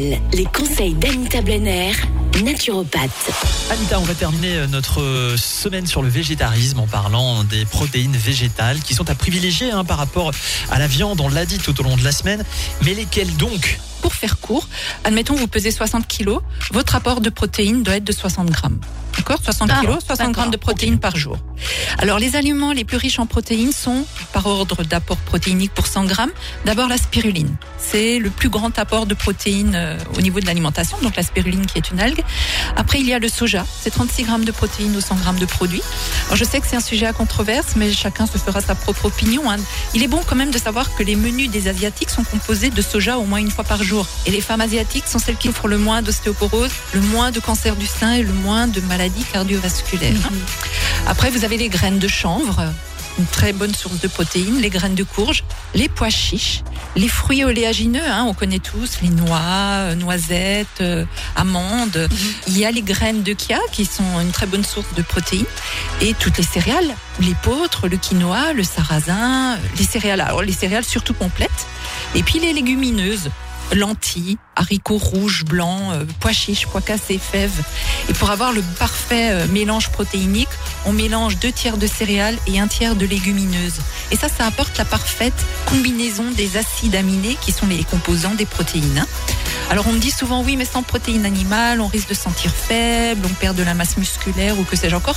Les 0.00 0.46
conseils 0.46 0.94
d'Anita 0.94 1.42
Blenner, 1.42 1.92
naturopathe. 2.42 3.30
Anita, 3.70 4.00
on 4.00 4.04
va 4.04 4.14
terminer 4.14 4.56
euh, 4.56 4.66
notre 4.66 5.02
euh, 5.02 5.36
semaine 5.36 5.86
sur 5.86 6.00
le 6.00 6.08
végétarisme 6.08 6.78
en 6.78 6.86
parlant 6.86 7.44
des 7.44 7.66
protéines 7.66 8.16
végétales 8.16 8.80
qui 8.80 8.94
sont 8.94 9.10
à 9.10 9.14
privilégier 9.14 9.70
hein, 9.70 9.84
par 9.84 9.98
rapport 9.98 10.30
à 10.70 10.78
la 10.78 10.86
viande, 10.86 11.20
on 11.20 11.28
l'a 11.28 11.44
dit 11.44 11.58
tout 11.58 11.78
au 11.78 11.82
long 11.82 11.96
de 11.98 12.04
la 12.04 12.12
semaine. 12.12 12.42
Mais 12.86 12.94
lesquelles 12.94 13.36
donc? 13.36 13.80
Pour 14.00 14.14
faire 14.14 14.40
court, 14.40 14.66
admettons 15.04 15.34
vous 15.34 15.46
pesez 15.46 15.70
60 15.70 16.08
kilos, 16.08 16.40
votre 16.72 16.94
apport 16.96 17.20
de 17.20 17.28
protéines 17.28 17.82
doit 17.82 17.96
être 17.96 18.04
de 18.04 18.12
60 18.12 18.48
grammes. 18.48 18.80
D'accord 19.16 19.38
60 19.42 19.70
Ah, 19.72 19.80
kilos, 19.80 19.98
60 20.04 20.18
d'accord, 20.18 20.32
grammes 20.32 20.50
de 20.50 20.56
protéines 20.56 20.98
par 20.98 21.16
jour. 21.16 21.38
Alors 21.98 22.18
les 22.18 22.34
aliments 22.36 22.72
les 22.72 22.84
plus 22.84 22.96
riches 22.96 23.18
en 23.18 23.26
protéines 23.26 23.72
sont, 23.72 24.04
par 24.32 24.46
ordre 24.46 24.82
d'apport 24.84 25.16
protéinique 25.18 25.72
pour 25.72 25.86
100 25.86 26.04
grammes, 26.06 26.30
d'abord 26.64 26.88
la 26.88 26.96
spiruline. 26.96 27.54
C'est 27.78 28.18
le 28.18 28.30
plus 28.30 28.48
grand 28.48 28.76
apport 28.78 29.06
de 29.06 29.14
protéines 29.14 29.74
euh, 29.74 29.96
au 30.16 30.20
niveau 30.22 30.40
de 30.40 30.46
l'alimentation, 30.46 30.96
donc 31.02 31.14
la 31.16 31.22
spiruline 31.22 31.66
qui 31.66 31.78
est 31.78 31.90
une 31.90 32.00
algue. 32.00 32.22
Après 32.76 32.98
il 33.00 33.06
y 33.06 33.12
a 33.14 33.18
le 33.18 33.28
soja, 33.28 33.64
c'est 33.82 33.90
36 33.90 34.24
grammes 34.24 34.44
de 34.44 34.52
protéines 34.52 34.96
aux 34.96 35.00
100 35.00 35.16
grammes 35.16 35.38
de 35.38 35.46
produits. 35.46 35.82
Alors 36.26 36.36
je 36.36 36.44
sais 36.44 36.60
que 36.60 36.66
c'est 36.66 36.76
un 36.76 36.80
sujet 36.80 37.06
à 37.06 37.12
controverse, 37.12 37.76
mais 37.76 37.92
chacun 37.92 38.26
se 38.26 38.38
fera 38.38 38.60
sa 38.60 38.74
propre 38.74 39.04
opinion. 39.06 39.50
hein. 39.50 39.56
Il 39.94 40.02
est 40.02 40.08
bon 40.08 40.20
quand 40.26 40.36
même 40.36 40.50
de 40.50 40.58
savoir 40.58 40.94
que 40.96 41.02
les 41.02 41.16
menus 41.16 41.50
des 41.50 41.68
asiatiques 41.68 42.10
sont 42.10 42.24
composés 42.24 42.70
de 42.70 42.82
soja 42.82 43.18
au 43.18 43.24
moins 43.24 43.38
une 43.38 43.50
fois 43.50 43.64
par 43.64 43.82
jour. 43.82 44.06
Et 44.26 44.30
les 44.30 44.40
femmes 44.40 44.60
asiatiques 44.62 45.06
sont 45.06 45.18
celles 45.18 45.36
qui 45.36 45.48
souffrent 45.48 45.68
le 45.68 45.78
moins 45.78 46.02
d'ostéoporose, 46.02 46.70
le 46.94 47.00
moins 47.00 47.30
de 47.30 47.40
cancer 47.40 47.76
du 47.76 47.86
sein 47.86 48.12
et 48.14 48.22
le 48.22 48.32
moins 48.32 48.66
de 48.66 48.80
maladies 48.80 49.01
cardiovasculaires. 49.32 50.14
hein. 50.24 50.34
Après, 51.06 51.30
vous 51.30 51.44
avez 51.44 51.56
les 51.56 51.68
graines 51.68 51.98
de 51.98 52.08
chanvre, 52.08 52.62
une 53.18 53.26
très 53.26 53.52
bonne 53.52 53.74
source 53.74 54.00
de 54.00 54.08
protéines, 54.08 54.60
les 54.60 54.70
graines 54.70 54.94
de 54.94 55.02
courge, 55.02 55.44
les 55.74 55.88
pois 55.88 56.10
chiches, 56.10 56.62
les 56.96 57.08
fruits 57.08 57.44
oléagineux, 57.44 58.06
hein, 58.06 58.24
on 58.26 58.34
connaît 58.34 58.58
tous 58.58 58.98
les 59.02 59.08
noix, 59.08 59.40
euh, 59.40 59.94
noisettes, 59.94 60.80
euh, 60.80 61.04
amandes. 61.36 62.08
Il 62.46 62.56
y 62.56 62.64
a 62.64 62.70
les 62.70 62.82
graines 62.82 63.22
de 63.22 63.34
chia 63.38 63.58
qui 63.72 63.84
sont 63.84 64.20
une 64.20 64.30
très 64.30 64.46
bonne 64.46 64.64
source 64.64 64.94
de 64.96 65.02
protéines 65.02 65.44
et 66.00 66.14
toutes 66.14 66.38
les 66.38 66.44
céréales, 66.44 66.94
l'épeautre, 67.20 67.88
le 67.88 67.96
quinoa, 67.96 68.52
le 68.54 68.64
sarrasin, 68.64 69.58
les 69.76 69.84
céréales, 69.84 70.20
alors 70.20 70.42
les 70.42 70.52
céréales 70.52 70.84
surtout 70.84 71.14
complètes, 71.14 71.66
et 72.14 72.22
puis 72.22 72.38
les 72.38 72.52
légumineuses 72.52 73.30
lentilles, 73.74 74.38
haricots 74.56 74.98
rouges, 74.98 75.44
blancs, 75.44 75.92
euh, 75.92 76.04
pois 76.20 76.32
chiches, 76.32 76.66
pois 76.66 76.80
cassés, 76.80 77.18
fèves. 77.18 77.62
Et 78.08 78.12
pour 78.14 78.30
avoir 78.30 78.52
le 78.52 78.62
parfait 78.78 79.30
euh, 79.32 79.46
mélange 79.48 79.88
protéinique, 79.90 80.48
on 80.86 80.92
mélange 80.92 81.38
deux 81.38 81.52
tiers 81.52 81.76
de 81.76 81.86
céréales 81.86 82.36
et 82.46 82.60
un 82.60 82.68
tiers 82.68 82.96
de 82.96 83.06
légumineuses. 83.06 83.80
Et 84.10 84.16
ça, 84.16 84.28
ça 84.28 84.46
apporte 84.46 84.76
la 84.78 84.84
parfaite 84.84 85.34
combinaison 85.66 86.30
des 86.30 86.56
acides 86.56 86.94
aminés 86.94 87.36
qui 87.40 87.52
sont 87.52 87.66
les 87.66 87.84
composants 87.84 88.34
des 88.34 88.46
protéines. 88.46 88.98
hein. 88.98 89.06
Alors 89.70 89.86
on 89.86 89.92
me 89.92 89.98
dit 89.98 90.10
souvent 90.10 90.42
oui, 90.42 90.56
mais 90.56 90.64
sans 90.66 90.82
protéines 90.82 91.24
animales, 91.24 91.80
on 91.80 91.86
risque 91.86 92.08
de 92.08 92.14
se 92.14 92.22
sentir 92.22 92.50
faible, 92.50 93.26
on 93.30 93.34
perd 93.34 93.56
de 93.56 93.62
la 93.62 93.74
masse 93.74 93.96
musculaire 93.96 94.58
ou 94.58 94.64
que 94.64 94.76
sais-je 94.76 94.96
encore. 94.96 95.16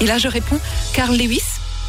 Et 0.00 0.06
là, 0.06 0.18
je 0.18 0.28
réponds, 0.28 0.60
Carl 0.92 1.16
Lewis, 1.16 1.42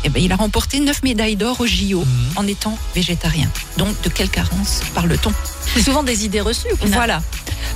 eh 0.03 0.09
ben, 0.09 0.22
il 0.23 0.31
a 0.31 0.35
remporté 0.35 0.79
9 0.79 1.03
médailles 1.03 1.35
d'or 1.35 1.59
au 1.59 1.66
JO 1.66 2.05
en 2.35 2.45
étant 2.47 2.77
végétarien. 2.94 3.50
Donc 3.77 4.00
de 4.03 4.09
quelle 4.09 4.29
carence 4.29 4.81
parle-t-on? 4.94 5.33
C'est 5.76 5.84
souvent 5.84 6.04
des 6.04 6.23
idées 6.23 6.40
reçues. 6.40 6.70
voilà. 6.86 7.22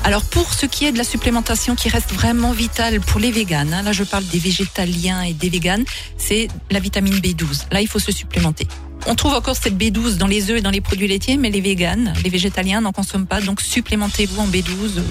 Alors 0.05 0.23
pour 0.23 0.53
ce 0.53 0.65
qui 0.65 0.85
est 0.85 0.93
de 0.93 0.97
la 0.97 1.03
supplémentation 1.03 1.75
qui 1.75 1.89
reste 1.89 2.13
vraiment 2.13 2.53
vitale 2.53 3.01
pour 3.01 3.19
les 3.19 3.31
véganes, 3.31 3.73
hein, 3.73 3.81
là 3.81 3.91
je 3.91 4.05
parle 4.05 4.25
des 4.25 4.39
végétaliens 4.39 5.21
et 5.23 5.33
des 5.33 5.49
véganes, 5.49 5.83
c'est 6.17 6.47
la 6.71 6.79
vitamine 6.79 7.15
B12. 7.15 7.65
Là 7.71 7.81
il 7.81 7.87
faut 7.87 7.99
se 7.99 8.13
supplémenter. 8.13 8.65
On 9.07 9.15
trouve 9.15 9.33
encore 9.33 9.55
cette 9.55 9.75
B12 9.75 10.15
dans 10.15 10.27
les 10.27 10.49
œufs 10.51 10.59
et 10.59 10.61
dans 10.61 10.71
les 10.71 10.81
produits 10.81 11.07
laitiers, 11.07 11.37
mais 11.37 11.49
les 11.49 11.61
véganes, 11.61 12.13
les 12.23 12.29
végétaliens 12.29 12.81
n'en 12.81 12.91
consomment 12.91 13.27
pas, 13.27 13.41
donc 13.41 13.59
supplémentez-vous 13.61 14.39
en 14.39 14.47
B12. 14.47 15.01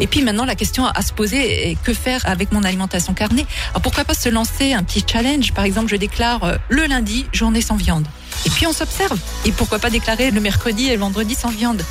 Et 0.00 0.06
puis 0.06 0.22
maintenant 0.22 0.44
la 0.44 0.54
question 0.54 0.86
à 0.86 1.02
se 1.02 1.12
poser 1.12 1.70
est 1.70 1.82
que 1.82 1.92
faire 1.92 2.20
avec 2.24 2.52
mon 2.52 2.62
alimentation 2.62 3.14
carnée? 3.14 3.46
Alors 3.70 3.82
pourquoi 3.82 4.04
pas 4.04 4.14
se 4.14 4.28
lancer 4.28 4.72
un 4.72 4.84
petit 4.84 5.04
challenge? 5.10 5.52
Par 5.52 5.64
exemple, 5.64 5.90
je 5.90 5.96
déclare 5.96 6.44
euh, 6.44 6.56
le 6.68 6.86
lundi 6.86 7.26
journée 7.32 7.60
sans 7.60 7.76
viande. 7.76 8.06
Et 8.46 8.50
puis 8.50 8.66
on 8.66 8.72
s'observe. 8.72 9.18
Et 9.44 9.52
pourquoi 9.52 9.78
pas 9.78 9.90
déclarer 9.90 10.30
le 10.30 10.40
mercredi 10.40 10.88
et 10.88 10.94
le 10.94 11.00
vendredi 11.00 11.34
sans 11.34 11.50
viande? 11.50 11.82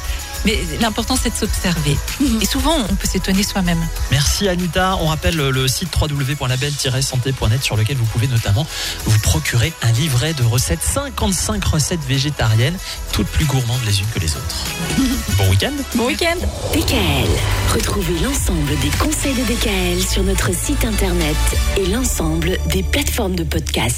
Mais 0.46 0.60
l'important, 0.80 1.16
c'est 1.22 1.32
de 1.32 1.36
s'observer. 1.36 1.98
Et 2.42 2.46
souvent, 2.46 2.76
on 2.90 2.96
peut 2.96 3.08
s'étonner 3.08 3.44
soi-même. 3.44 3.80
Merci 4.12 4.48
Anita. 4.48 4.98
On 5.02 5.08
rappelle 5.08 5.36
le 5.36 5.68
site 5.68 5.90
www.label-santé.net 6.00 7.64
sur 7.64 7.78
lequel 7.78 7.98
vous 7.98 8.06
pouvez 8.06 8.28
notamment 8.28 8.66
vous 9.06 9.20
procurer 9.20 9.74
un 9.82 9.92
livret 9.92 10.34
de 10.34 10.44
recettes, 10.44 10.82
55 10.82 11.64
recettes 11.64 12.04
végétariennes, 12.08 12.78
toutes 13.12 13.28
plus 13.28 13.46
gourmandes 13.46 13.82
les 13.86 14.00
unes 14.00 14.08
que 14.14 14.20
les 14.20 14.32
autres. 14.36 14.66
Bon 15.38 15.50
week-end 15.50 15.72
Bon 15.96 16.08
week-end. 16.08 16.38
DKL. 16.74 17.30
Retrouvez 17.74 18.20
l'ensemble 18.20 18.78
des 18.82 18.90
conseils 19.00 19.34
de 19.34 19.44
DKL 19.44 20.02
sur 20.02 20.24
notre 20.24 20.54
site 20.54 20.84
internet 20.86 21.38
et 21.78 21.86
l'ensemble 21.88 22.58
des 22.68 22.84
plateformes 22.84 23.36
de 23.36 23.44
podcast. 23.44 23.90